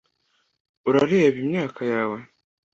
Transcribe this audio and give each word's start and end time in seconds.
urareba 0.87 1.37
imyaka 1.43 1.81
yawe 1.93 2.19